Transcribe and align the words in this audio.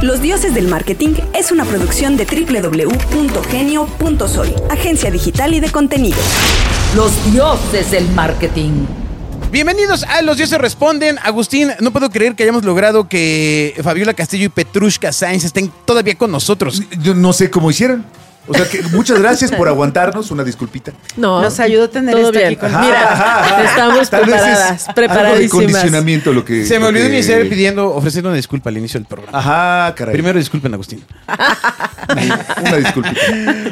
Los 0.00 0.22
Dioses 0.22 0.54
del 0.54 0.68
Marketing 0.68 1.14
es 1.34 1.50
una 1.50 1.64
producción 1.64 2.16
de 2.16 2.24
www.genio.soy, 2.24 4.54
agencia 4.70 5.10
digital 5.10 5.54
y 5.54 5.60
de 5.60 5.70
contenido. 5.70 6.16
Los 6.94 7.32
dioses 7.32 7.90
del 7.90 8.08
marketing. 8.10 8.86
Bienvenidos 9.50 10.04
a 10.04 10.22
Los 10.22 10.36
Dioses 10.36 10.60
Responden. 10.60 11.18
Agustín, 11.18 11.72
no 11.80 11.90
puedo 11.90 12.10
creer 12.10 12.36
que 12.36 12.44
hayamos 12.44 12.62
logrado 12.62 13.08
que 13.08 13.74
Fabiola 13.82 14.14
Castillo 14.14 14.46
y 14.46 14.50
Petrushka 14.50 15.10
Sainz 15.10 15.44
estén 15.44 15.72
todavía 15.84 16.14
con 16.14 16.30
nosotros. 16.30 16.80
Yo 17.02 17.16
no 17.16 17.32
sé 17.32 17.50
cómo 17.50 17.68
hicieron. 17.68 18.06
O 18.48 18.54
sea 18.54 18.66
que 18.68 18.82
muchas 18.92 19.18
gracias 19.18 19.52
por 19.52 19.68
aguantarnos, 19.68 20.30
una 20.30 20.42
disculpita. 20.44 20.92
No, 21.16 21.40
Nos 21.42 21.60
ayudó 21.60 21.84
a 21.84 21.88
tener 21.88 22.14
todo 22.14 22.30
esto 22.32 22.66
aquí 22.66 22.76
Mira, 22.80 23.64
estamos 23.64 24.10
Tal 24.10 24.24
vez 24.24 24.34
es 24.36 24.42
preparadas, 24.42 24.70
Algo 24.70 24.86
de 24.88 24.92
preparadísimas. 24.94 25.50
condicionamiento 25.50 26.32
lo 26.32 26.44
que. 26.44 26.64
Se 26.66 26.78
me 26.78 26.86
olvidó 26.86 27.06
que- 27.06 27.14
iniciar 27.14 27.42
pidiendo, 27.48 27.94
ofreciendo 27.94 28.30
una 28.30 28.36
disculpa 28.36 28.70
al 28.70 28.78
inicio 28.78 28.98
del 29.00 29.06
programa. 29.06 29.38
Ajá, 29.38 29.94
caray. 29.94 30.12
Primero 30.14 30.38
disculpen, 30.38 30.72
Agustín. 30.74 31.04
una 32.64 32.76
disculpita. 32.76 33.20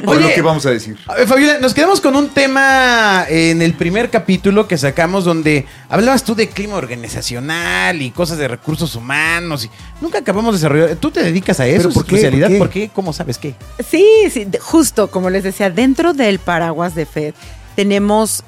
Por 0.05 0.17
Oye. 0.19 0.29
lo 0.29 0.35
que 0.35 0.43
vamos 0.43 0.67
a 0.67 0.71
decir. 0.71 0.97
A 1.07 1.15
ver, 1.15 1.27
Fabiola, 1.27 1.59
nos 1.59 1.75
quedamos 1.75 2.01
con 2.01 2.15
un 2.17 2.29
tema 2.29 3.25
en 3.29 3.63
el 3.63 3.75
primer 3.75 4.11
capítulo 4.11 4.69
que 4.69 4.77
sacamos 4.79 5.25
donde 5.25 5.67
hablabas 5.89 6.23
tú 6.25 6.35
de 6.35 6.49
clima 6.49 6.75
organizacional 6.77 8.01
y 8.03 8.11
cosas 8.11 8.39
de 8.39 8.49
recursos 8.49 8.95
humanos 8.95 9.65
y 9.65 9.71
nunca 10.01 10.19
acabamos 10.19 10.55
de 10.55 10.59
desarrollar. 10.59 10.97
¿Tú 10.97 11.11
te 11.11 11.23
dedicas 11.23 11.61
a 11.61 11.67
eso? 11.67 11.89
¿Pero 11.89 11.95
por 11.95 12.03
¿Es 12.03 12.07
tu 12.09 12.15
qué? 12.15 12.17
especialidad? 12.17 12.49
¿Por 12.51 12.59
¿Por 12.59 12.71
qué? 12.71 12.81
qué? 12.89 12.91
¿Cómo 12.95 13.13
sabes 13.13 13.39
qué? 13.39 13.55
Sí, 13.89 14.05
sí, 14.31 14.47
justo 14.67 15.13
como 15.13 15.31
les 15.31 15.45
decía, 15.45 15.71
dentro 15.71 16.13
del 16.13 16.41
paraguas 16.41 16.97
de 16.97 17.07
FED 17.07 17.35
tenemos 17.77 18.43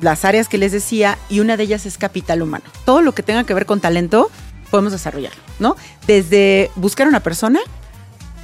las 0.00 0.24
áreas 0.24 0.48
que 0.48 0.58
les 0.58 0.72
decía 0.72 1.18
y 1.28 1.38
una 1.38 1.56
de 1.56 1.62
ellas 1.62 1.86
es 1.86 1.98
capital 1.98 2.42
humano. 2.42 2.64
Todo 2.84 3.00
lo 3.00 3.12
que 3.12 3.22
tenga 3.22 3.44
que 3.44 3.54
ver 3.54 3.64
con 3.64 3.80
talento 3.80 4.28
podemos 4.72 4.90
desarrollarlo, 4.90 5.40
¿no? 5.60 5.76
Desde 6.08 6.72
buscar 6.74 7.06
una 7.06 7.20
persona, 7.20 7.60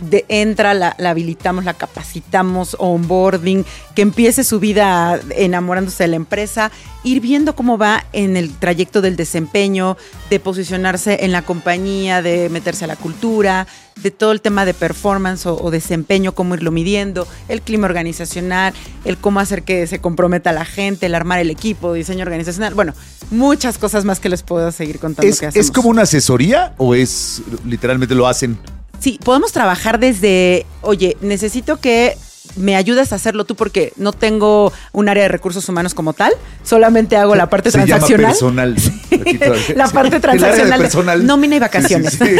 de, 0.00 0.24
entra, 0.28 0.74
la, 0.74 0.94
la 0.98 1.10
habilitamos, 1.10 1.64
la 1.64 1.74
capacitamos, 1.74 2.76
onboarding, 2.78 3.64
que 3.94 4.02
empiece 4.02 4.44
su 4.44 4.60
vida 4.60 5.20
enamorándose 5.36 6.04
de 6.04 6.08
la 6.08 6.16
empresa, 6.16 6.70
ir 7.04 7.20
viendo 7.20 7.54
cómo 7.54 7.78
va 7.78 8.04
en 8.12 8.36
el 8.36 8.52
trayecto 8.56 9.00
del 9.00 9.16
desempeño, 9.16 9.96
de 10.30 10.40
posicionarse 10.40 11.24
en 11.24 11.32
la 11.32 11.42
compañía, 11.42 12.22
de 12.22 12.48
meterse 12.48 12.84
a 12.84 12.88
la 12.88 12.96
cultura, 12.96 13.66
de 14.02 14.10
todo 14.10 14.32
el 14.32 14.40
tema 14.40 14.64
de 14.64 14.74
performance 14.74 15.46
o, 15.46 15.60
o 15.60 15.70
desempeño, 15.70 16.32
cómo 16.32 16.54
irlo 16.54 16.70
midiendo, 16.70 17.26
el 17.48 17.62
clima 17.62 17.86
organizacional, 17.86 18.74
el 19.04 19.16
cómo 19.18 19.40
hacer 19.40 19.62
que 19.62 19.86
se 19.86 20.00
comprometa 20.00 20.52
la 20.52 20.64
gente, 20.64 21.06
el 21.06 21.14
armar 21.14 21.40
el 21.40 21.50
equipo, 21.50 21.92
diseño 21.92 22.22
organizacional, 22.22 22.74
bueno, 22.74 22.94
muchas 23.30 23.78
cosas 23.78 24.04
más 24.04 24.20
que 24.20 24.28
les 24.28 24.42
puedo 24.42 24.70
seguir 24.72 24.98
contando 24.98 25.28
¿Es, 25.28 25.40
que 25.40 25.58
¿Es 25.58 25.70
como 25.70 25.88
una 25.88 26.02
asesoría 26.02 26.74
o 26.78 26.94
es 26.94 27.42
literalmente 27.64 28.14
lo 28.14 28.26
hacen? 28.26 28.58
Sí, 28.98 29.18
podemos 29.24 29.52
trabajar 29.52 29.98
desde, 29.98 30.66
oye, 30.82 31.16
necesito 31.20 31.78
que 31.78 32.16
me 32.56 32.76
ayudes 32.76 33.12
a 33.12 33.16
hacerlo 33.16 33.44
tú 33.44 33.54
porque 33.54 33.92
no 33.96 34.12
tengo 34.12 34.72
un 34.92 35.08
área 35.08 35.24
de 35.24 35.28
recursos 35.28 35.68
humanos 35.68 35.94
como 35.94 36.12
tal, 36.12 36.32
solamente 36.62 37.16
hago 37.16 37.34
la 37.34 37.48
parte 37.48 37.70
Se 37.70 37.78
llama 37.78 38.06
transaccional. 38.06 38.74
personal. 38.74 38.76
Aquí 39.20 39.38
todavía. 39.38 39.64
la 39.76 39.88
parte 39.88 40.20
transaccional 40.20 40.80
personal. 40.80 41.26
nómina 41.26 41.56
y 41.56 41.58
vacaciones. 41.58 42.14
sí. 42.14 42.36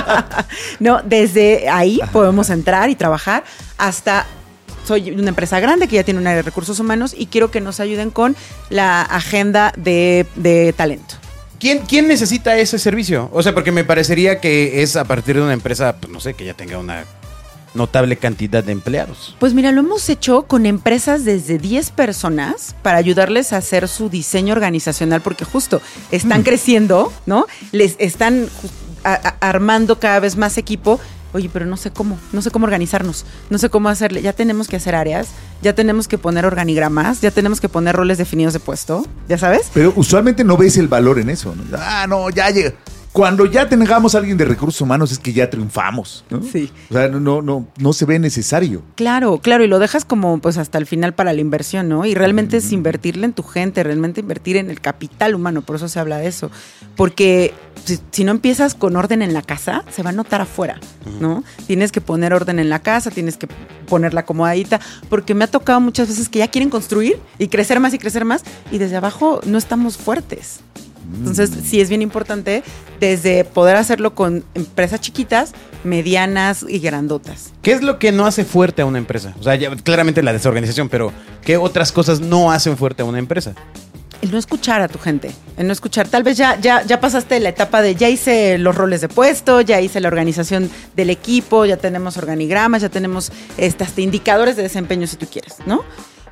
no, 0.78 1.00
desde 1.04 1.68
ahí 1.68 2.00
podemos 2.12 2.50
entrar 2.50 2.90
y 2.90 2.94
trabajar 2.94 3.44
hasta 3.78 4.26
soy 4.86 5.10
una 5.10 5.28
empresa 5.28 5.60
grande 5.60 5.88
que 5.88 5.96
ya 5.96 6.04
tiene 6.04 6.20
un 6.20 6.26
área 6.26 6.38
de 6.38 6.42
recursos 6.42 6.78
humanos 6.80 7.14
y 7.16 7.26
quiero 7.26 7.50
que 7.50 7.60
nos 7.60 7.80
ayuden 7.80 8.10
con 8.10 8.34
la 8.70 9.02
agenda 9.02 9.72
de, 9.76 10.26
de 10.36 10.72
talento. 10.72 11.16
¿Quién, 11.60 11.80
¿Quién 11.80 12.08
necesita 12.08 12.56
ese 12.56 12.78
servicio? 12.78 13.28
O 13.32 13.42
sea, 13.42 13.54
porque 13.54 13.70
me 13.70 13.84
parecería 13.84 14.40
que 14.40 14.82
es 14.82 14.96
a 14.96 15.04
partir 15.04 15.36
de 15.36 15.42
una 15.42 15.52
empresa, 15.52 15.94
pues, 16.00 16.10
no 16.10 16.18
sé, 16.18 16.32
que 16.32 16.46
ya 16.46 16.54
tenga 16.54 16.78
una 16.78 17.04
notable 17.74 18.16
cantidad 18.16 18.64
de 18.64 18.72
empleados. 18.72 19.36
Pues 19.38 19.52
mira, 19.52 19.70
lo 19.70 19.80
hemos 19.80 20.08
hecho 20.08 20.44
con 20.44 20.64
empresas 20.64 21.24
desde 21.24 21.58
10 21.58 21.90
personas 21.90 22.74
para 22.82 22.96
ayudarles 22.96 23.52
a 23.52 23.58
hacer 23.58 23.88
su 23.88 24.08
diseño 24.08 24.54
organizacional 24.54 25.20
porque 25.20 25.44
justo 25.44 25.82
están 26.10 26.42
creciendo, 26.42 27.12
¿no? 27.26 27.46
Les 27.72 27.94
están 27.98 28.48
armando 29.04 30.00
cada 30.00 30.18
vez 30.18 30.36
más 30.36 30.58
equipo. 30.58 30.98
Oye, 31.32 31.50
pero 31.52 31.66
no 31.66 31.76
sé 31.76 31.90
cómo, 31.90 32.18
no 32.32 32.42
sé 32.42 32.50
cómo 32.50 32.64
organizarnos, 32.64 33.24
no 33.50 33.58
sé 33.58 33.70
cómo 33.70 33.88
hacerle. 33.88 34.22
Ya 34.22 34.32
tenemos 34.32 34.68
que 34.68 34.76
hacer 34.76 34.94
áreas, 34.94 35.28
ya 35.62 35.74
tenemos 35.74 36.08
que 36.08 36.18
poner 36.18 36.44
organigramas, 36.44 37.20
ya 37.20 37.30
tenemos 37.30 37.60
que 37.60 37.68
poner 37.68 37.94
roles 37.94 38.18
definidos 38.18 38.52
de 38.52 38.60
puesto, 38.60 39.06
¿ya 39.28 39.38
sabes? 39.38 39.70
Pero 39.72 39.92
usualmente 39.96 40.44
no 40.44 40.56
ves 40.56 40.76
el 40.76 40.88
valor 40.88 41.18
en 41.18 41.30
eso. 41.30 41.54
¿no? 41.54 41.62
Ah, 41.78 42.06
no, 42.08 42.30
ya 42.30 42.50
llega. 42.50 42.72
Cuando 43.12 43.44
ya 43.46 43.68
tengamos 43.68 44.14
a 44.14 44.18
alguien 44.18 44.36
de 44.36 44.44
recursos 44.44 44.80
humanos 44.80 45.10
es 45.10 45.18
que 45.18 45.32
ya 45.32 45.50
triunfamos. 45.50 46.24
¿no? 46.30 46.42
Sí. 46.42 46.70
O 46.90 46.94
sea, 46.94 47.08
no, 47.08 47.18
no, 47.18 47.42
no, 47.42 47.66
no 47.76 47.92
se 47.92 48.04
ve 48.04 48.20
necesario. 48.20 48.82
Claro, 48.94 49.38
claro, 49.38 49.64
y 49.64 49.66
lo 49.66 49.80
dejas 49.80 50.04
como 50.04 50.40
pues 50.40 50.58
hasta 50.58 50.78
el 50.78 50.86
final 50.86 51.12
para 51.12 51.32
la 51.32 51.40
inversión, 51.40 51.88
¿no? 51.88 52.06
Y 52.06 52.14
realmente 52.14 52.58
es 52.58 52.70
invertirle 52.70 53.26
en 53.26 53.32
tu 53.32 53.42
gente, 53.42 53.82
realmente 53.82 54.20
invertir 54.20 54.56
en 54.56 54.70
el 54.70 54.80
capital 54.80 55.34
humano, 55.34 55.62
por 55.62 55.76
eso 55.76 55.88
se 55.88 55.98
habla 55.98 56.18
de 56.18 56.28
eso. 56.28 56.52
Porque 56.94 57.52
si, 57.84 57.98
si 58.12 58.22
no 58.22 58.30
empiezas 58.30 58.76
con 58.76 58.94
orden 58.94 59.22
en 59.22 59.32
la 59.32 59.42
casa, 59.42 59.84
se 59.90 60.04
va 60.04 60.10
a 60.10 60.12
notar 60.12 60.40
afuera, 60.40 60.78
¿no? 61.20 61.42
Tienes 61.66 61.90
que 61.90 62.00
poner 62.00 62.32
orden 62.32 62.60
en 62.60 62.70
la 62.70 62.78
casa, 62.78 63.10
tienes 63.10 63.36
que 63.36 63.48
ponerla 63.88 64.20
acomodadita, 64.20 64.80
porque 65.08 65.34
me 65.34 65.44
ha 65.44 65.48
tocado 65.48 65.80
muchas 65.80 66.08
veces 66.08 66.28
que 66.28 66.38
ya 66.38 66.48
quieren 66.48 66.70
construir 66.70 67.18
y 67.38 67.48
crecer 67.48 67.80
más 67.80 67.92
y 67.92 67.98
crecer 67.98 68.24
más, 68.24 68.44
y 68.70 68.78
desde 68.78 68.96
abajo 68.96 69.40
no 69.44 69.58
estamos 69.58 69.96
fuertes. 69.96 70.60
Entonces, 71.14 71.50
sí 71.64 71.80
es 71.80 71.88
bien 71.88 72.02
importante 72.02 72.62
desde 73.00 73.44
poder 73.44 73.76
hacerlo 73.76 74.14
con 74.14 74.44
empresas 74.54 75.00
chiquitas, 75.00 75.52
medianas 75.84 76.64
y 76.68 76.78
grandotas. 76.78 77.52
¿Qué 77.62 77.72
es 77.72 77.82
lo 77.82 77.98
que 77.98 78.12
no 78.12 78.26
hace 78.26 78.44
fuerte 78.44 78.82
a 78.82 78.86
una 78.86 78.98
empresa? 78.98 79.34
O 79.38 79.42
sea, 79.42 79.54
ya- 79.56 79.74
claramente 79.76 80.22
la 80.22 80.32
desorganización, 80.32 80.88
pero 80.88 81.12
¿qué 81.44 81.56
otras 81.56 81.92
cosas 81.92 82.20
no 82.20 82.50
hacen 82.52 82.76
fuerte 82.76 83.02
a 83.02 83.04
una 83.04 83.18
empresa? 83.18 83.54
el 84.22 84.30
no 84.32 84.36
escuchar 84.36 84.82
a 84.82 84.88
tu 84.88 84.98
gente, 84.98 85.30
el 85.56 85.66
no 85.66 85.72
escuchar. 85.72 86.06
Tal 86.06 86.22
vez 86.22 86.36
ya, 86.36 86.60
ya, 86.60 86.82
ya 86.84 87.00
pasaste 87.00 87.40
la 87.40 87.48
etapa 87.48 87.80
de 87.80 87.94
ya 87.94 88.10
hice 88.10 88.58
los 88.58 88.74
roles 88.74 89.00
de 89.00 89.08
puesto, 89.08 89.62
ya 89.62 89.80
hice 89.80 89.98
la 89.98 90.08
organización 90.08 90.70
del 90.94 91.08
equipo, 91.08 91.64
ya 91.64 91.78
tenemos 91.78 92.18
organigramas, 92.18 92.82
ya 92.82 92.90
tenemos 92.90 93.32
este, 93.56 93.82
hasta 93.82 94.02
indicadores 94.02 94.56
de 94.56 94.62
desempeño 94.64 95.06
si 95.06 95.16
tú 95.16 95.26
quieres, 95.26 95.54
¿no? 95.64 95.84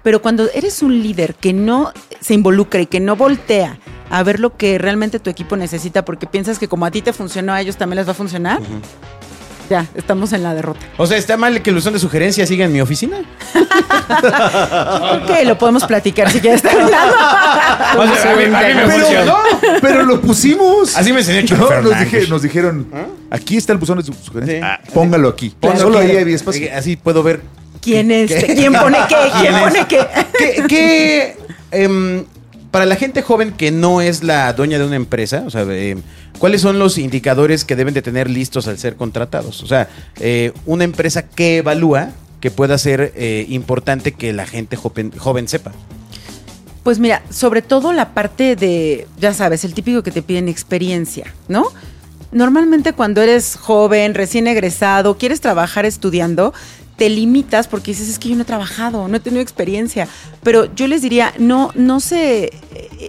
Pero 0.03 0.21
cuando 0.21 0.51
eres 0.53 0.83
un 0.83 1.03
líder 1.03 1.35
que 1.35 1.55
no 1.55 1.91
se 2.21 2.35
involucra 2.35 2.79
y 2.83 2.85
que 2.87 3.01
no 3.01 3.17
voltea 3.17 3.79
a 4.11 4.23
ver 4.23 4.41
lo 4.41 4.57
que 4.57 4.79
realmente 4.79 5.19
tu 5.19 5.31
equipo 5.31 5.57
necesita 5.57 6.05
porque 6.05 6.27
piensas 6.27 6.59
que 6.59 6.69
como 6.69 6.87
a 6.87 6.91
ti 6.91 7.03
te 7.03 7.13
funcionó, 7.13 7.53
a 7.53 7.61
ellos 7.61 7.77
también 7.77 7.97
les 7.99 8.07
va 8.07 8.13
a 8.13 8.15
funcionar, 8.15 8.61
ya, 9.71 9.87
estamos 9.95 10.33
en 10.33 10.43
la 10.43 10.55
derrota. 10.55 10.81
O 10.97 11.07
sea, 11.07 11.19
¿está 11.19 11.37
mal 11.37 11.61
que 11.63 11.71
el 11.71 11.77
buzón 11.77 11.93
de 11.93 11.99
sugerencias 11.99 12.49
siga 12.49 12.65
en 12.65 12.73
mi 12.73 12.81
oficina? 12.81 13.19
Ok, 14.09 15.31
lo 15.45 15.59
podemos 15.59 15.85
platicar 15.85 16.31
si 16.31 16.41
quieres 16.41 16.63
terminar. 16.63 17.09
O 17.97 18.07
sea, 18.17 18.33
a 18.33 18.37
mí- 18.37 18.45
a 18.45 18.49
mí 18.49 18.75
me 18.75 18.87
Pero, 18.87 18.91
funcionó. 18.91 19.37
pero 19.83 20.03
lo 20.05 20.21
pusimos. 20.21 20.97
Así 20.97 21.13
me 21.13 21.21
enseñó 21.21 21.47
Chuck 21.47 21.59
No, 21.59 21.65
nos, 21.65 21.69
Fernández. 21.69 22.11
dije- 22.13 22.29
nos 22.29 22.43
dijeron, 22.43 22.87
aquí 23.31 23.57
está 23.57 23.73
el 23.73 23.79
buzón 23.79 23.99
de 23.99 24.05
su- 24.05 24.13
sugerencias. 24.15 24.61
Sí. 24.61 24.65
Ah, 24.65 24.81
póngalo 24.95 25.29
aquí. 25.29 25.55
Ponlo 25.61 25.79
Solo 25.79 25.99
ahí 25.99 26.17
hay 26.17 26.33
espacio. 26.33 26.69
Así 26.75 26.97
puedo 26.97 27.23
ver 27.23 27.43
¿Quién 27.81 28.11
es? 28.11 28.33
¿Quién 28.45 28.73
pone 28.73 28.99
qué? 29.09 29.17
¿Quién 29.41 29.53
¿Quién 29.53 29.59
pone 29.61 29.87
qué? 29.87 30.07
¿Qué, 30.39 30.65
qué, 30.69 31.37
em, 31.71 32.25
para 32.71 32.87
la 32.87 32.97
gente 32.97 33.23
joven 33.23 33.53
que 33.53 33.71
no 33.71 34.01
es 34.01 34.23
la 34.23 34.53
dueña 34.53 34.79
de 34.79 34.85
una 34.85 34.97
empresa, 34.97 35.45
o 35.47 35.51
sea, 35.51 35.63
em, 35.63 36.03
¿cuáles 36.39 36.61
son 36.61 36.79
los 36.79 36.99
indicadores 36.99 37.65
que 37.65 37.77
deben 37.77 37.95
de 37.95 38.03
tener 38.03 38.29
listos 38.29 38.69
al 38.69 38.79
ser 38.79 38.97
contratados? 38.97 39.63
O 39.63 39.67
sea, 39.67 39.89
eh, 40.21 40.53
una 40.67 40.85
empresa 40.85 41.23
que 41.23 41.59
evalúa 41.59 42.11
que 42.41 42.51
pueda 42.51 42.79
ser 42.79 43.13
eh, 43.17 43.47
importante 43.49 44.13
que 44.13 44.33
la 44.33 44.47
gente 44.47 44.77
joven 44.77 45.49
sepa. 45.49 45.73
Pues 46.83 46.99
mira, 46.99 47.23
sobre 47.31 47.63
todo 47.63 47.93
la 47.93 48.15
parte 48.15 48.57
de, 48.57 49.07
ya 49.19 49.35
sabes, 49.35 49.65
el 49.65 49.75
típico 49.75 50.03
que 50.03 50.11
te 50.11 50.23
piden 50.23 50.49
experiencia, 50.49 51.35
¿no? 51.49 51.67
Normalmente 52.31 52.93
cuando 52.93 53.23
eres 53.23 53.57
joven, 53.57 54.15
recién 54.15 54.47
egresado, 54.47 55.17
quieres 55.17 55.41
trabajar 55.41 55.87
estudiando, 55.87 56.53
te 56.99 57.09
limitas 57.09 57.69
porque 57.69 57.93
dices, 57.93 58.09
es 58.09 58.19
que 58.19 58.29
yo 58.29 58.35
no 58.35 58.43
he 58.43 58.45
trabajado, 58.45 59.07
no 59.07 59.17
he 59.17 59.21
tenido 59.21 59.41
experiencia. 59.41 60.09
Pero 60.43 60.75
yo 60.75 60.89
les 60.89 61.01
diría, 61.01 61.33
no, 61.39 61.71
no 61.77 62.01
se 62.01 62.47
eh, 62.47 62.51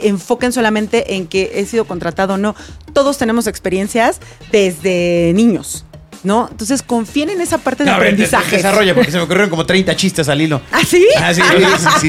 enfoquen 0.04 0.54
solamente 0.54 1.16
en 1.16 1.26
que 1.28 1.52
he 1.56 1.66
sido 1.66 1.86
contratado, 1.86 2.38
no. 2.38 2.56
Todos 2.94 3.18
tenemos 3.18 3.48
experiencias 3.48 4.20
desde 4.52 5.34
niños, 5.34 5.86
¿no? 6.24 6.48
Entonces 6.52 6.82
confíen 6.84 7.30
en 7.30 7.42
esa 7.42 7.58
parte 7.58 7.84
de 7.84 7.92
aprendizaje. 7.92 8.58
Desarrolla, 8.58 8.94
porque 8.94 9.12
se 9.12 9.18
me 9.18 9.24
ocurrieron 9.24 9.50
como 9.50 9.66
30 9.66 9.96
chistes 9.96 10.30
al 10.30 10.42
hilo. 10.42 10.62
¿Ah, 10.72 10.82
sí? 10.86 11.06
Ah, 11.18 11.34
sí, 11.34 11.42
Sí, 11.42 11.66
sí, 11.80 11.88
sí. 12.02 12.08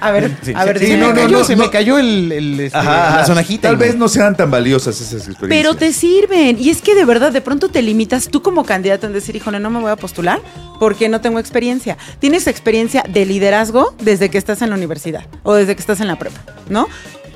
A 0.00 0.10
ver, 0.10 0.30
Sí, 0.42 0.52
a 0.54 0.64
ver, 0.64 0.78
sí, 0.78 0.96
no, 0.96 1.12
no, 1.12 1.28
no, 1.28 1.44
se 1.44 1.56
me 1.56 1.70
cayó 1.70 1.98
el, 1.98 2.32
el, 2.32 2.60
este, 2.60 2.78
Ajá, 2.78 3.16
la 3.18 3.26
sonajita. 3.26 3.68
Tal 3.68 3.76
vez 3.76 3.96
no 3.96 4.08
sean 4.08 4.36
tan 4.36 4.50
valiosas 4.50 5.00
esas 5.00 5.28
experiencias. 5.28 5.48
Pero 5.48 5.74
te 5.74 5.92
sirven. 5.92 6.58
Y 6.58 6.70
es 6.70 6.82
que 6.82 6.94
de 6.94 7.04
verdad, 7.04 7.32
de 7.32 7.40
pronto 7.40 7.68
te 7.68 7.82
limitas 7.82 8.28
tú 8.28 8.42
como 8.42 8.64
candidato 8.64 9.06
en 9.06 9.12
decir, 9.12 9.36
híjole, 9.36 9.60
no 9.60 9.70
me 9.70 9.80
voy 9.80 9.90
a 9.90 9.96
postular 9.96 10.40
porque 10.78 11.08
no 11.08 11.20
tengo 11.20 11.38
experiencia. 11.38 11.96
Tienes 12.18 12.46
experiencia 12.46 13.04
de 13.08 13.26
liderazgo 13.26 13.94
desde 14.00 14.30
que 14.30 14.38
estás 14.38 14.62
en 14.62 14.70
la 14.70 14.76
universidad 14.76 15.26
o 15.42 15.54
desde 15.54 15.74
que 15.74 15.80
estás 15.80 16.00
en 16.00 16.08
la 16.08 16.18
prepa, 16.18 16.40
¿no? 16.68 16.88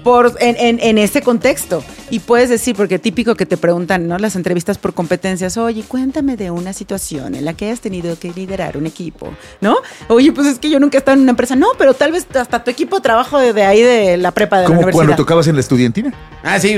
Por, 0.06 0.36
en, 0.38 0.54
en, 0.58 0.78
en 0.80 0.98
ese 0.98 1.20
contexto. 1.20 1.82
Y 2.10 2.20
puedes 2.20 2.48
decir, 2.48 2.76
porque 2.76 3.00
típico 3.00 3.34
que 3.34 3.44
te 3.44 3.56
preguntan, 3.56 4.06
¿no? 4.06 4.16
Las 4.18 4.36
entrevistas 4.36 4.78
por 4.78 4.94
competencias, 4.94 5.56
oye, 5.56 5.82
cuéntame 5.82 6.36
de 6.36 6.52
una 6.52 6.72
situación 6.72 7.34
en 7.34 7.44
la 7.44 7.54
que 7.54 7.64
hayas 7.64 7.80
tenido 7.80 8.16
que 8.16 8.30
liderar 8.32 8.76
un 8.76 8.86
equipo, 8.86 9.28
¿no? 9.60 9.78
Oye, 10.06 10.30
pues 10.30 10.46
es 10.46 10.60
que 10.60 10.70
yo 10.70 10.78
nunca 10.78 10.96
he 10.96 11.00
estado 11.00 11.16
en 11.16 11.22
una 11.22 11.30
empresa. 11.32 11.56
No, 11.56 11.66
pero 11.76 11.92
tal 11.94 12.12
vez 12.12 12.24
hasta 12.36 12.62
tu 12.62 12.70
equipo 12.70 13.00
trabajo 13.00 13.40
de, 13.40 13.52
de 13.52 13.64
ahí 13.64 13.82
de 13.82 14.16
la 14.16 14.30
prepa 14.30 14.58
de 14.58 14.62
la 14.62 14.66
Como 14.68 14.78
universidad. 14.78 15.04
cuando 15.06 15.16
tocabas 15.16 15.48
en 15.48 15.56
la 15.56 15.60
estudiantina. 15.60 16.14
Ah, 16.44 16.60
sí, 16.60 16.76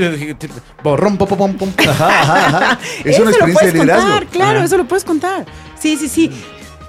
borrón, 0.83 1.17
pom, 1.17 1.27
pom, 1.27 1.53
pom. 1.55 1.69
Ajá, 1.87 2.07
ajá, 2.21 2.47
ajá. 2.47 2.79
Es 3.05 3.13
eso 3.13 3.21
una 3.21 3.29
lo 3.31 3.37
experiencia 3.37 3.45
de 3.45 3.53
puedes 3.53 3.73
liderazgo. 3.73 4.01
contar, 4.09 4.25
claro, 4.27 4.57
Ajá. 4.57 4.65
eso 4.65 4.77
lo 4.77 4.87
puedes 4.87 5.03
contar. 5.03 5.45
Sí, 5.79 5.95
sí, 5.97 6.07
sí. 6.09 6.31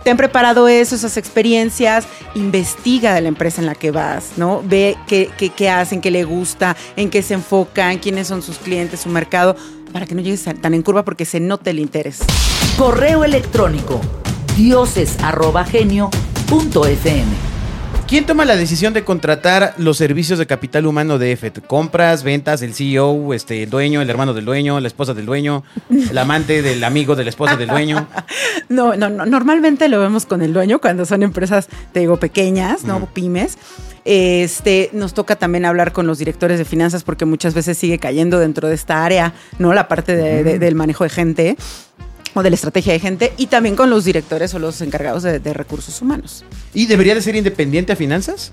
Te 0.05 0.11
han 0.11 0.17
preparado 0.17 0.69
eso, 0.69 0.95
esas 0.95 1.17
experiencias, 1.17 2.07
investiga 2.35 3.15
de 3.15 3.21
la 3.21 3.29
empresa 3.29 3.61
en 3.61 3.67
la 3.67 3.75
que 3.75 3.91
vas, 3.91 4.33
¿no? 4.37 4.63
Ve 4.65 4.97
qué, 5.07 5.31
qué, 5.37 5.51
qué 5.51 5.69
hacen, 5.69 6.01
qué 6.01 6.11
le 6.11 6.25
gusta, 6.25 6.75
en 6.97 7.11
qué 7.11 7.23
se 7.23 7.35
enfocan, 7.35 7.99
quiénes 7.99 8.29
son 8.29 8.41
sus 8.43 8.57
clientes, 8.59 9.01
su 9.01 9.11
mercado, 9.11 9.57
para 9.93 10.07
que 10.07 10.15
no 10.15 10.23
llegues 10.23 10.45
tan 10.61 10.75
en 10.75 10.83
curva 10.83 11.05
porque 11.05 11.25
se 11.25 11.41
note 11.41 11.71
el 11.71 11.81
interés. 11.81 12.21
Correo 12.79 13.25
electrónico 13.25 14.01
dioses@genio.fm. 14.57 17.50
¿Quién 18.11 18.27
toma 18.27 18.45
la 18.45 18.57
decisión 18.57 18.93
de 18.93 19.05
contratar 19.05 19.73
los 19.79 19.97
servicios 19.97 20.41
de 20.41 20.47
capital 20.47 20.85
humano 20.85 21.17
de 21.17 21.31
EFET? 21.31 21.65
Compras, 21.65 22.25
ventas, 22.25 22.61
el 22.61 22.75
CEO, 22.75 23.33
este, 23.35 23.63
el 23.63 23.71
dueño, 23.71 24.03
el 24.03 24.11
hermano 24.11 24.35
del 24.35 24.45
dueño, 24.45 24.81
la 24.81 24.89
esposa 24.89 25.15
del 25.15 25.27
dueño, 25.27 25.63
el 25.89 26.19
amante 26.19 26.61
del 26.61 26.83
amigo 26.83 27.15
de 27.15 27.23
la 27.23 27.31
esposa 27.31 27.57
del 27.57 27.69
dueño. 27.69 28.09
No, 28.69 28.95
no, 28.95 29.09
no, 29.11 29.27
normalmente 29.27 29.89
lo 29.89 29.99
vemos 29.99 30.27
con 30.27 30.43
el 30.43 30.53
dueño 30.53 30.81
cuando 30.81 31.05
son 31.05 31.25
empresas, 31.25 31.67
te 31.93 32.01
digo, 32.01 32.19
pequeñas, 32.19 32.85
¿no? 32.85 33.07
Pymes. 33.13 33.59
Este, 34.05 34.91
nos 34.93 35.13
toca 35.13 35.35
también 35.37 35.65
hablar 35.65 35.91
con 35.93 36.07
los 36.07 36.19
directores 36.19 36.57
de 36.57 36.65
finanzas 36.65 37.03
porque 37.03 37.25
muchas 37.25 37.53
veces 37.53 37.77
sigue 37.77 37.99
cayendo 37.99 38.39
dentro 38.39 38.69
de 38.69 38.75
esta 38.77 39.05
área, 39.05 39.35
¿no? 39.59 39.75
La 39.75 39.89
parte 39.89 40.15
de- 40.15 40.45
de- 40.45 40.59
del 40.61 40.75
manejo 40.77 41.03
de 41.03 41.11
gente 41.11 41.57
o 42.35 42.43
de 42.43 42.51
la 42.51 42.55
estrategia 42.55 42.93
de 42.93 43.01
gente 43.01 43.33
y 43.37 43.47
también 43.47 43.77
con 43.77 43.91
los 43.91 44.05
directores 44.05 44.55
o 44.55 44.59
los 44.59 44.81
encargados 44.81 45.23
de, 45.23 45.39
de 45.41 45.55
recursos 45.55 46.01
humanos. 46.01 46.45
¿Y 46.75 46.87
debería 46.87 47.15
de 47.15 47.23
ser 47.23 47.37
independiente 47.37 47.93
a 47.93 47.97
finanzas? 47.97 48.53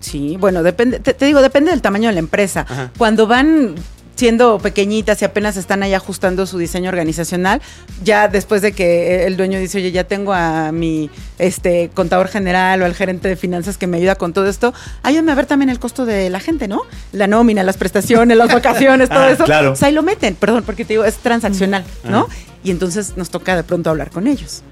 Sí, 0.00 0.36
bueno, 0.38 0.62
depende, 0.62 1.00
te, 1.00 1.14
te 1.14 1.24
digo, 1.26 1.42
depende 1.42 1.70
del 1.70 1.82
tamaño 1.82 2.08
de 2.08 2.14
la 2.14 2.20
empresa. 2.20 2.66
Ajá. 2.68 2.92
Cuando 2.96 3.26
van 3.26 3.74
siendo 4.18 4.58
pequeñitas 4.58 5.22
y 5.22 5.24
apenas 5.24 5.56
están 5.56 5.84
ahí 5.84 5.94
ajustando 5.94 6.44
su 6.44 6.58
diseño 6.58 6.88
organizacional, 6.88 7.62
ya 8.02 8.26
después 8.26 8.62
de 8.62 8.72
que 8.72 9.24
el 9.26 9.36
dueño 9.36 9.60
dice, 9.60 9.78
oye, 9.78 9.92
ya 9.92 10.02
tengo 10.04 10.32
a 10.34 10.72
mi 10.72 11.08
este 11.38 11.88
contador 11.94 12.26
general 12.26 12.82
o 12.82 12.84
al 12.84 12.96
gerente 12.96 13.28
de 13.28 13.36
finanzas 13.36 13.78
que 13.78 13.86
me 13.86 13.98
ayuda 13.98 14.16
con 14.16 14.32
todo 14.32 14.48
esto, 14.48 14.74
ayúdame 15.04 15.30
a 15.30 15.36
ver 15.36 15.46
también 15.46 15.68
el 15.70 15.78
costo 15.78 16.04
de 16.04 16.30
la 16.30 16.40
gente, 16.40 16.66
¿no? 16.66 16.82
La 17.12 17.28
nómina, 17.28 17.62
las 17.62 17.76
prestaciones, 17.76 18.36
las 18.36 18.52
vacaciones, 18.52 19.08
todo 19.08 19.20
Ah, 19.22 19.30
eso. 19.30 19.44
claro. 19.44 19.72
O 19.72 19.76
sea, 19.76 19.86
ahí 19.86 19.94
lo 19.94 20.02
meten, 20.02 20.34
perdón, 20.34 20.64
porque 20.66 20.84
te 20.84 20.94
digo, 20.94 21.04
es 21.04 21.14
transaccional, 21.18 21.84
¿no? 22.02 22.22
Ajá. 22.22 22.26
Y 22.64 22.72
entonces 22.72 23.12
nos 23.16 23.30
toca 23.30 23.54
de 23.54 23.62
pronto 23.62 23.88
hablar 23.88 24.10
con 24.10 24.26
ellos. 24.26 24.62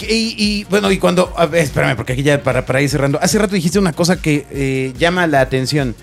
Y, 0.00 0.34
y, 0.36 0.64
bueno, 0.64 0.90
y 0.90 0.98
cuando. 0.98 1.32
a 1.36 1.46
ver, 1.46 1.62
espérame, 1.62 1.94
porque 1.96 2.14
aquí 2.14 2.22
ya 2.24 2.42
para, 2.42 2.66
para 2.66 2.82
ir 2.82 2.90
cerrando. 2.90 3.18
Hace 3.22 3.38
rato 3.38 3.54
dijiste 3.54 3.78
una 3.78 3.92
cosa 3.92 4.20
que 4.20 4.46
eh, 4.50 4.92
llama 4.98 5.28
la 5.28 5.40
atención. 5.40 5.94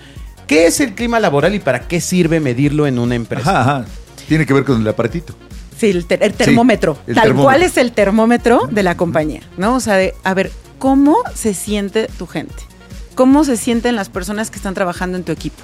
¿Qué 0.46 0.66
es 0.66 0.80
el 0.80 0.94
clima 0.94 1.20
laboral 1.20 1.54
y 1.54 1.58
para 1.58 1.86
qué 1.88 2.00
sirve 2.00 2.40
medirlo 2.40 2.86
en 2.86 2.98
una 2.98 3.14
empresa? 3.14 3.50
Ajá, 3.60 3.60
ajá. 3.80 3.84
Tiene 4.28 4.46
que 4.46 4.52
ver 4.54 4.64
con 4.64 4.80
el 4.80 4.88
aparatito. 4.88 5.34
Sí, 5.76 5.90
el, 5.90 6.06
ter- 6.06 6.22
el 6.22 6.34
termómetro. 6.34 6.96
el 7.06 7.14
Tal 7.14 7.24
termómetro. 7.24 7.44
cual 7.44 7.62
es 7.62 7.76
el 7.76 7.92
termómetro 7.92 8.68
de 8.70 8.82
la 8.82 8.96
compañía, 8.96 9.40
¿no? 9.56 9.74
O 9.74 9.80
sea, 9.80 9.96
de, 9.96 10.14
a 10.22 10.32
ver, 10.34 10.50
¿cómo 10.78 11.16
se 11.34 11.52
siente 11.54 12.08
tu 12.18 12.26
gente? 12.26 12.54
¿Cómo 13.14 13.44
se 13.44 13.56
sienten 13.56 13.96
las 13.96 14.08
personas 14.08 14.50
que 14.50 14.56
están 14.56 14.74
trabajando 14.74 15.16
en 15.18 15.24
tu 15.24 15.32
equipo? 15.32 15.56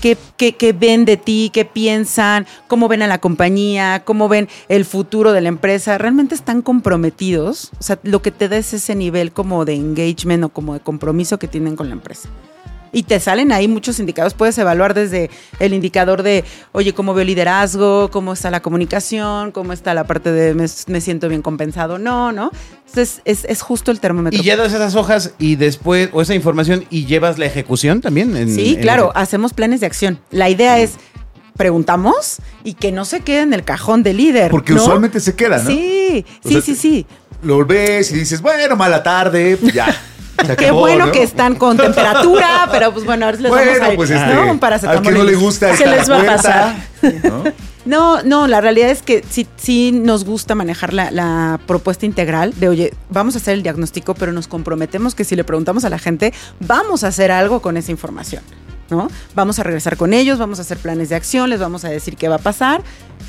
¿Qué, 0.00 0.16
qué, 0.36 0.54
qué 0.56 0.72
ven 0.72 1.04
de 1.04 1.16
ti? 1.16 1.50
¿Qué 1.52 1.64
piensan? 1.64 2.46
¿Cómo 2.68 2.86
ven 2.86 3.02
a 3.02 3.06
la 3.06 3.18
compañía? 3.18 4.02
¿Cómo 4.04 4.28
ven 4.28 4.48
el 4.68 4.84
futuro 4.84 5.32
de 5.32 5.40
la 5.40 5.48
empresa? 5.48 5.96
¿Realmente 5.96 6.34
están 6.34 6.60
comprometidos? 6.62 7.70
O 7.78 7.82
sea, 7.82 7.98
lo 8.02 8.20
que 8.22 8.30
te 8.30 8.48
da 8.48 8.56
es 8.56 8.72
ese 8.74 8.94
nivel 8.94 9.32
como 9.32 9.64
de 9.64 9.74
engagement 9.74 10.44
o 10.44 10.48
como 10.50 10.74
de 10.74 10.80
compromiso 10.80 11.38
que 11.38 11.48
tienen 11.48 11.76
con 11.76 11.88
la 11.88 11.94
empresa. 11.94 12.28
Y 12.96 13.02
te 13.02 13.20
salen 13.20 13.52
ahí 13.52 13.68
muchos 13.68 14.00
indicadores. 14.00 14.32
Puedes 14.32 14.56
evaluar 14.56 14.94
desde 14.94 15.28
el 15.58 15.74
indicador 15.74 16.22
de, 16.22 16.44
oye, 16.72 16.94
cómo 16.94 17.12
veo 17.12 17.26
liderazgo, 17.26 18.10
cómo 18.10 18.32
está 18.32 18.50
la 18.50 18.62
comunicación, 18.62 19.52
cómo 19.52 19.74
está 19.74 19.92
la 19.92 20.04
parte 20.04 20.32
de 20.32 20.54
me, 20.54 20.64
me 20.86 21.00
siento 21.02 21.28
bien 21.28 21.42
compensado. 21.42 21.98
No, 21.98 22.32
¿no? 22.32 22.50
Entonces, 22.86 23.20
es, 23.26 23.44
es 23.44 23.60
justo 23.60 23.90
el 23.90 24.00
termómetro. 24.00 24.40
Y 24.40 24.42
ya 24.42 24.56
das 24.56 24.72
esas 24.72 24.94
hojas 24.94 25.34
y 25.38 25.56
después, 25.56 26.08
o 26.14 26.22
esa 26.22 26.34
información, 26.34 26.86
y 26.88 27.04
llevas 27.04 27.36
la 27.36 27.44
ejecución 27.44 28.00
también. 28.00 28.34
En, 28.34 28.54
Sí, 28.54 28.76
en 28.76 28.80
claro, 28.80 29.12
hacemos 29.14 29.52
planes 29.52 29.80
de 29.80 29.86
acción. 29.86 30.18
La 30.30 30.48
idea 30.48 30.78
es 30.78 30.92
preguntamos 31.54 32.38
y 32.64 32.72
que 32.72 32.92
no 32.92 33.04
se 33.04 33.20
quede 33.20 33.42
en 33.42 33.52
el 33.52 33.62
cajón 33.62 34.04
del 34.04 34.16
líder. 34.16 34.50
Porque 34.50 34.72
¿no? 34.72 34.80
usualmente 34.80 35.20
se 35.20 35.34
queda, 35.34 35.58
¿no? 35.58 35.68
Sí, 35.68 36.24
O 36.42 36.48
sí, 36.48 36.54
sea, 36.54 36.62
sí, 36.62 36.74
sí. 36.74 37.06
Lo 37.42 37.66
ves 37.66 38.10
y 38.12 38.14
dices, 38.14 38.40
bueno, 38.40 38.74
mala 38.74 39.02
tarde, 39.02 39.58
pues 39.58 39.74
ya. 39.74 39.94
Qué 40.58 40.70
bueno 40.70 41.06
¿no? 41.06 41.12
que 41.12 41.22
están 41.22 41.54
con 41.54 41.76
temperatura, 41.76 42.68
pero 42.70 42.92
pues 42.92 43.04
bueno, 43.04 43.26
ahora 43.26 43.38
les 43.38 43.50
Bueno, 43.50 43.72
vamos 43.72 43.92
a 43.92 43.96
pues 43.96 44.10
¿no? 44.10 44.16
este, 44.16 44.38
un 44.50 44.58
paracetamol 44.58 44.98
al 44.98 45.02
que 45.02 45.18
no 45.18 45.24
le 45.24 45.34
gusta 45.34 45.72
¿Qué 45.72 45.86
les 45.86 46.10
va 46.10 46.20
a 46.20 46.24
pasar? 46.24 46.76
¿no? 47.24 47.44
No, 47.86 48.20
no, 48.24 48.48
la 48.48 48.60
realidad 48.60 48.90
es 48.90 49.00
que 49.00 49.24
sí, 49.30 49.46
sí 49.56 49.92
nos 49.92 50.24
gusta 50.24 50.56
manejar 50.56 50.92
la, 50.92 51.12
la 51.12 51.60
propuesta 51.68 52.04
integral 52.04 52.52
de, 52.58 52.68
oye, 52.68 52.92
vamos 53.10 53.36
a 53.36 53.38
hacer 53.38 53.54
el 53.54 53.62
diagnóstico, 53.62 54.14
pero 54.14 54.32
nos 54.32 54.48
comprometemos 54.48 55.14
que 55.14 55.22
si 55.22 55.36
le 55.36 55.44
preguntamos 55.44 55.84
a 55.84 55.88
la 55.88 56.00
gente, 56.00 56.34
vamos 56.58 57.04
a 57.04 57.08
hacer 57.08 57.30
algo 57.30 57.62
con 57.62 57.76
esa 57.76 57.92
información, 57.92 58.42
¿no? 58.90 59.08
Vamos 59.36 59.60
a 59.60 59.62
regresar 59.62 59.96
con 59.96 60.14
ellos, 60.14 60.36
vamos 60.36 60.58
a 60.58 60.62
hacer 60.62 60.78
planes 60.78 61.10
de 61.10 61.14
acción, 61.14 61.48
les 61.48 61.60
vamos 61.60 61.84
a 61.84 61.88
decir 61.88 62.16
qué 62.16 62.28
va 62.28 62.36
a 62.36 62.40
pasar 62.40 62.82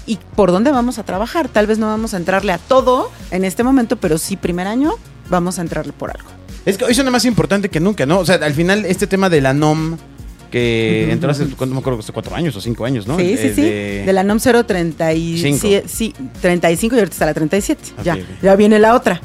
y 0.07 0.17
por 0.35 0.51
dónde 0.51 0.71
vamos 0.71 0.97
a 0.97 1.03
trabajar. 1.03 1.49
Tal 1.49 1.67
vez 1.67 1.77
no 1.77 1.85
vamos 1.85 2.15
a 2.15 2.17
entrarle 2.17 2.51
a 2.51 2.57
todo 2.57 3.11
en 3.29 3.45
este 3.45 3.63
momento, 3.63 3.97
pero 3.97 4.17
sí 4.17 4.37
primer 4.37 4.65
año 4.65 4.95
vamos 5.29 5.59
a 5.59 5.61
entrarle 5.61 5.93
por 5.93 6.09
algo. 6.09 6.29
Es 6.67 6.77
que 6.77 6.83
hoy 6.83 6.93
suena 6.93 7.09
más 7.11 7.23
importante 7.23 7.69
que 7.69 7.79
nunca, 7.79 8.05
¿no? 8.05 8.19
O 8.19 8.25
sea, 8.25 8.35
al 8.35 8.53
final, 8.53 8.83
este 8.85 9.07
tema 9.07 9.29
de 9.29 9.39
la 9.39 9.53
NOM, 9.53 9.97
que 10.51 11.09
entró 11.09 11.31
hace, 11.31 11.45
¿cuánto 11.45 11.73
me 11.73 11.79
acuerdo? 11.79 11.99
Hace 11.99 12.11
cuatro 12.11 12.35
años 12.35 12.57
o 12.57 12.61
cinco 12.61 12.83
años, 12.83 13.07
¿no? 13.07 13.17
Sí, 13.17 13.23
Eh, 13.23 13.37
sí, 13.37 13.53
sí. 13.55 13.61
De, 13.61 14.11
la 14.11 14.23
NOM 14.23 14.37
035. 14.37 15.59
Cinco. 15.59 15.87
Sí, 15.87 16.13
35 16.41 16.95
y 16.95 16.99
ahorita 16.99 17.13
está 17.13 17.25
la 17.25 17.33
37. 17.33 17.81
Ok, 17.97 18.03
ya, 18.03 18.17
ya 18.41 18.55
viene 18.57 18.79
la 18.79 18.95
otra. 18.95 19.21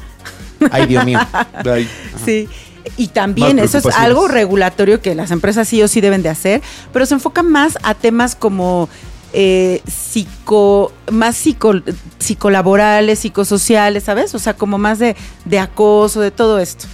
Ay, 0.71 0.85
Dios 0.87 1.03
mío. 1.03 1.19
Sí. 2.25 2.47
Y 2.95 3.07
también 3.07 3.59
eso 3.59 3.77
es 3.77 3.85
algo 3.87 4.29
regulatorio 4.29 5.01
que 5.01 5.13
las 5.13 5.31
empresas 5.31 5.67
sí 5.67 5.81
o 5.81 5.89
sí 5.89 5.99
deben 5.99 6.21
de 6.23 6.29
hacer, 6.29 6.61
pero 6.93 7.05
se 7.05 7.13
enfoca 7.13 7.43
más 7.43 7.77
a 7.83 7.93
temas 7.93 8.35
como 8.35 8.87
eh, 9.33 9.81
psico, 9.85 10.93
más 11.11 11.35
psico, 11.35 11.73
psicolaborales, 12.19 13.19
psicosociales, 13.19 14.03
¿sabes? 14.03 14.33
O 14.33 14.39
sea, 14.39 14.53
como 14.53 14.77
más 14.77 14.99
de, 14.99 15.15
de 15.43 15.59
acoso, 15.59 16.21
de 16.21 16.31
todo 16.31 16.59
esto. 16.59 16.85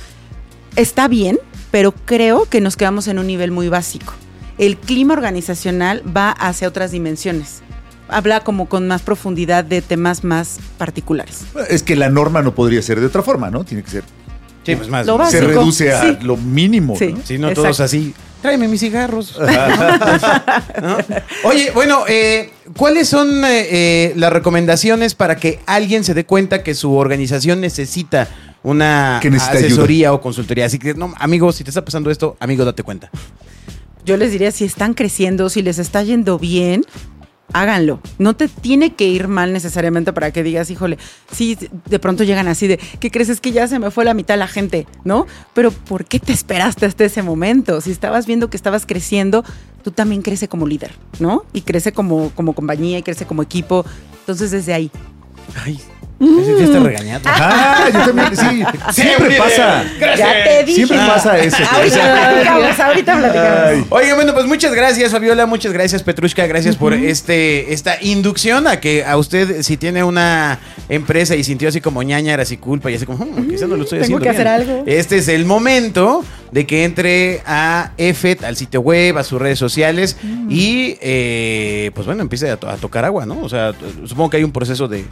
Está 0.80 1.10
bien, 1.10 1.38
pero 1.72 1.92
creo 1.92 2.46
que 2.46 2.62
nos 2.62 2.78
quedamos 2.78 3.10
en 3.10 3.20
un 3.20 3.28
nivel 3.28 3.52
muy 3.52 3.68
básico. 3.68 4.14
El 4.58 4.78
clima 4.78 5.14
organizacional 5.14 6.02
va 6.16 6.32
hacia 6.32 6.70
otras 6.70 6.92
dimensiones. 6.92 7.60
Habla 8.08 8.46
como 8.46 8.70
con 8.70 8.88
más 8.88 9.02
profundidad 9.02 9.66
de 9.66 9.82
temas 9.82 10.24
más 10.24 10.58
particulares. 10.78 11.42
Es 11.68 11.84
que 11.84 11.98
la 11.98 12.08
norma 12.08 12.42
no 12.42 12.56
podría 12.56 12.82
ser 12.82 13.02
de 13.02 13.08
otra 13.08 13.24
forma, 13.24 13.50
¿no? 13.50 13.66
Tiene 13.66 13.84
que 13.84 13.92
ser. 13.92 14.04
Sí, 14.66 14.78
pues 14.78 14.88
más. 14.88 15.06
Lo 15.06 15.18
básico. 15.18 15.42
Se 15.42 15.48
reduce 15.50 15.92
a 15.92 16.02
sí. 16.02 16.18
lo 16.22 16.38
mínimo. 16.38 16.96
Sí. 16.98 17.08
¿no? 17.12 17.26
Si 17.26 17.38
no, 17.38 17.50
Exacto. 17.50 17.64
todos 17.64 17.80
así. 17.82 18.14
Tráeme 18.42 18.70
mis 18.70 18.80
cigarros. 18.80 19.38
¿No? 20.82 20.98
Oye, 21.44 21.72
bueno, 21.72 22.06
eh, 22.08 22.52
¿cuáles 22.78 23.10
son 23.10 23.44
eh, 23.44 23.68
eh, 23.70 24.14
las 24.16 24.32
recomendaciones 24.32 25.14
para 25.14 25.36
que 25.36 25.60
alguien 25.66 26.06
se 26.06 26.14
dé 26.14 26.26
cuenta 26.26 26.64
que 26.64 26.74
su 26.74 26.96
organización 26.96 27.60
necesita 27.60 28.30
una 28.64 29.20
asesoría 29.20 30.14
o 30.14 30.22
consultoría? 30.22 30.66
Así 30.66 30.80
que, 30.80 30.94
no, 30.94 31.14
amigo, 31.18 31.52
si 31.52 31.64
te 31.64 31.70
está 31.70 31.84
pasando 31.84 32.12
esto, 32.12 32.38
amigo, 32.40 32.66
date 32.66 32.84
cuenta. 32.84 33.10
Yo 34.06 34.18
les 34.18 34.32
diría, 34.32 34.52
si 34.52 34.66
están 34.66 34.94
creciendo, 34.94 35.50
si 35.50 35.62
les 35.62 35.78
está 35.78 36.02
yendo 36.04 36.40
bien, 36.40 36.84
háganlo. 37.54 38.00
No 38.18 38.36
te 38.36 38.48
tiene 38.48 38.94
que 38.94 39.08
ir 39.08 39.28
mal 39.28 39.54
necesariamente 39.54 40.14
para 40.14 40.32
que 40.32 40.44
digas, 40.44 40.70
híjole, 40.70 40.98
sí, 41.32 41.58
de 41.86 42.00
pronto 42.00 42.24
llegan 42.24 42.48
así 42.48 42.68
de, 42.68 42.80
¿qué 43.00 43.12
crees? 43.12 43.30
Es 43.30 43.42
que 43.42 43.52
ya 43.52 43.68
se 43.68 43.80
me 43.80 43.92
fue 43.92 44.06
la 44.06 44.14
mitad 44.14 44.38
la 44.38 44.48
gente, 44.48 44.88
¿no? 45.04 45.28
Pero 45.54 45.72
¿por 45.72 46.06
qué 46.06 46.20
te 46.20 46.34
esperaste 46.34 46.86
hasta 46.86 47.06
ese 47.06 47.22
momento? 47.24 47.82
Si 47.82 47.92
estabas 47.92 48.26
viendo 48.26 48.50
que 48.50 48.58
estabas 48.58 48.86
creciendo, 48.86 49.44
tú 49.84 49.92
también 49.92 50.22
crece 50.22 50.48
como 50.48 50.68
líder, 50.68 50.92
¿no? 51.20 51.44
Y 51.54 51.62
crece 51.62 51.92
como, 51.92 52.32
como 52.32 52.54
compañía 52.54 52.98
y 52.98 53.04
crece 53.04 53.26
como 53.26 53.44
equipo. 53.44 53.86
Entonces, 54.22 54.52
desde 54.52 54.74
ahí. 54.74 54.92
Ay, 55.56 55.80
Ese 56.20 56.64
está 56.66 56.80
regañado. 56.80 57.22
Ah, 57.26 57.88
yo 57.94 58.00
también, 58.14 58.36
sí. 58.94 59.02
Siempre 59.02 59.38
pasa. 59.38 59.84
Ya 60.18 60.44
te 60.44 60.64
dije. 60.66 60.76
Siempre 60.86 60.98
pasa 60.98 61.38
eso. 61.40 61.58
Ahorita 61.72 62.00
platicamos, 62.14 62.80
ahorita 62.80 63.18
platicamos. 63.20 63.88
Oigan, 63.90 64.16
bueno, 64.16 64.34
pues 64.34 64.46
muchas 64.46 64.74
gracias, 64.74 65.12
Fabiola, 65.12 65.46
muchas 65.46 65.72
gracias, 65.72 66.04
Petrushka, 66.04 66.46
gracias 66.48 66.76
por 66.76 66.94
este 66.94 67.74
esta 67.74 67.98
inducción 68.02 68.68
a 68.68 68.80
que 68.80 69.06
a 69.06 69.16
usted, 69.18 69.62
si 69.64 69.78
tiene 69.78 70.04
una 70.04 70.60
empresa 70.90 71.36
y 71.36 71.44
sintió 71.44 71.70
así 71.70 71.80
como 71.82 72.04
ñañaras 72.04 72.52
y 72.52 72.58
culpa 72.58 72.92
y 72.92 72.96
así 72.96 73.06
como, 73.06 73.24
"Hmm, 73.24 73.48
quizás 73.50 73.70
no 73.70 73.76
lo 73.78 73.84
estoy 73.84 74.00
tengo 74.00 74.18
haciendo 74.18 74.24
que 74.24 74.30
hacer 74.30 74.44
bien". 74.66 74.70
algo. 74.78 74.84
Este 74.88 75.18
es 75.18 75.28
el 75.30 75.46
momento 75.46 76.26
de 76.52 76.66
que 76.66 76.84
entre 76.84 77.42
a 77.46 77.92
EFET, 77.98 78.44
al 78.44 78.56
sitio 78.58 78.82
web, 78.82 79.18
a 79.18 79.24
sus 79.24 79.40
redes 79.40 79.60
sociales 79.60 80.18
y, 80.50 80.98
eh, 81.02 81.92
pues 81.94 82.08
bueno, 82.08 82.22
empiece 82.24 82.50
a, 82.50 82.58
to- 82.58 82.68
a 82.68 82.76
tocar 82.78 83.06
agua, 83.06 83.26
¿no? 83.26 83.40
O 83.42 83.50
sea, 83.50 83.72
supongo 84.06 84.32
que 84.32 84.38
hay 84.38 84.44
un 84.44 84.52
proceso 84.52 84.88
de, 84.88 85.06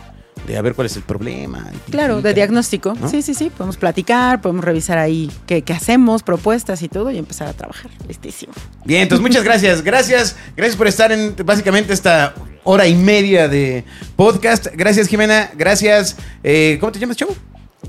de 0.47 0.57
a 0.57 0.61
ver 0.61 0.73
cuál 0.73 0.87
es 0.87 0.95
el 0.95 1.03
problema. 1.03 1.69
Claro, 1.91 2.21
de 2.21 2.33
diagnóstico. 2.33 2.95
¿No? 2.99 3.09
Sí, 3.09 3.21
sí, 3.21 3.33
sí. 3.33 3.49
Podemos 3.49 3.77
platicar, 3.77 4.41
podemos 4.41 4.63
revisar 4.63 4.97
ahí 4.97 5.29
qué, 5.45 5.61
qué 5.61 5.73
hacemos, 5.73 6.23
propuestas 6.23 6.81
y 6.81 6.87
todo 6.87 7.11
y 7.11 7.17
empezar 7.17 7.47
a 7.47 7.53
trabajar. 7.53 7.91
Listísimo. 8.07 8.53
Bien, 8.85 9.03
entonces 9.03 9.21
muchas 9.21 9.43
gracias. 9.43 9.83
Gracias, 9.83 10.35
gracias 10.55 10.77
por 10.77 10.87
estar 10.87 11.11
en 11.11 11.35
básicamente 11.45 11.93
esta 11.93 12.33
hora 12.63 12.87
y 12.87 12.95
media 12.95 13.47
de 13.47 13.83
podcast. 14.15 14.67
Gracias, 14.73 15.07
Jimena. 15.07 15.51
Gracias. 15.55 16.15
eh, 16.43 16.77
¿Cómo 16.79 16.91
te 16.91 16.99
llamas, 16.99 17.17
chavo? 17.17 17.35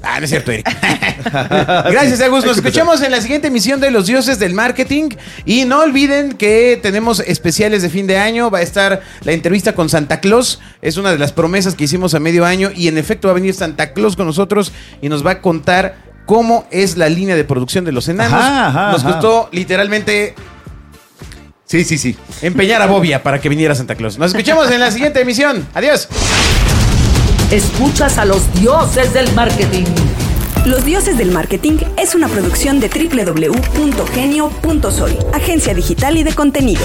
Ah, 0.03 0.19
no 0.19 0.25
es 0.25 0.31
cierto, 0.31 0.53
Eric. 0.53 0.67
Gracias, 1.91 2.21
Agus. 2.21 2.45
Nos 2.45 2.57
escuchamos 2.59 3.03
en 3.03 3.11
la 3.11 3.21
siguiente 3.21 3.49
emisión 3.49 3.81
de 3.81 3.91
Los 3.91 4.07
Dioses 4.07 4.39
del 4.39 4.55
Marketing. 4.55 5.09
Y 5.45 5.65
no 5.65 5.81
olviden 5.81 6.33
que 6.35 6.79
tenemos 6.81 7.21
especiales 7.21 7.83
de 7.83 7.89
fin 7.91 8.07
de 8.07 8.19
año. 8.19 8.51
Va 8.51 8.59
a 8.59 8.63
estar 8.63 9.03
la 9.25 9.33
entrevista 9.33 9.75
con 9.75 9.89
Santa 9.89 10.21
Claus. 10.21 10.61
Es 10.83 10.97
una 10.97 11.11
de 11.11 11.19
las 11.19 11.33
promesas 11.33 11.75
que 11.75 11.85
hicimos 11.85 12.15
a 12.15 12.21
medio 12.21 12.45
año. 12.45 12.71
Y 12.75 12.89
en 12.89 12.99
efecto 12.99 13.29
va 13.29 13.33
a 13.33 13.35
venir 13.35 13.55
Santa 13.55 13.93
Claus 13.93 14.15
con 14.15 14.27
nosotros 14.27 14.73
y 15.01 15.09
nos 15.09 15.27
va 15.27 15.33
a 15.33 15.41
contar 15.41 15.97
cómo 16.27 16.67
es 16.71 16.97
la 16.97 17.09
línea 17.09 17.35
de 17.35 17.45
producción 17.45 17.85
de 17.85 17.93
los 17.93 18.09
enanos. 18.09 18.41
Ajá, 18.41 18.69
ajá, 18.69 18.93
nos 18.93 19.01
ajá. 19.05 19.13
costó 19.15 19.49
literalmente 19.51 20.35
Sí, 21.65 21.85
sí, 21.85 21.99
sí. 21.99 22.17
empeñar 22.41 22.81
a 22.81 22.87
Bobia 22.87 23.23
para 23.23 23.41
que 23.41 23.49
viniera 23.49 23.75
Santa 23.75 23.95
Claus. 23.95 24.19
Nos 24.19 24.33
escuchamos 24.33 24.71
en 24.71 24.81
la 24.81 24.91
siguiente 24.91 25.21
emisión. 25.21 25.67
Adiós. 25.75 26.09
Escuchas 27.51 28.19
a 28.19 28.27
los 28.27 28.53
dioses 28.61 29.15
del 29.15 29.33
marketing. 29.33 29.87
Los 30.67 30.85
Dioses 30.85 31.17
del 31.17 31.31
Marketing 31.31 31.79
es 31.97 32.15
una 32.15 32.29
producción 32.29 32.79
de 32.79 32.89
www.genio.sol, 32.89 35.19
agencia 35.33 35.73
digital 35.73 36.19
y 36.19 36.25
de 36.25 36.35
contenidos. 36.35 36.85